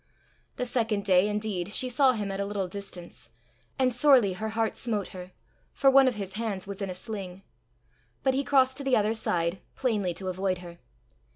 The 0.55 0.65
second 0.65 1.05
day, 1.05 1.27
indeed, 1.27 1.67
she 1.71 1.87
saw 1.87 2.13
him 2.13 2.31
at 2.31 2.39
a 2.39 2.45
little 2.45 2.67
distance, 2.67 3.29
and 3.77 3.93
sorely 3.93 4.33
her 4.33 4.49
heart 4.49 4.75
smote 4.75 5.09
her, 5.09 5.31
for 5.73 5.91
one 5.91 6.07
of 6.07 6.15
his 6.15 6.33
hands 6.33 6.65
was 6.65 6.81
in 6.81 6.89
a 6.89 6.95
sling; 6.95 7.43
but 8.23 8.33
he 8.33 8.43
crossed 8.43 8.77
to 8.77 8.83
the 8.83 8.95
other 8.97 9.13
side, 9.13 9.61
plainly 9.75 10.15
to 10.15 10.27
avoid 10.29 10.57
her. 10.65 10.79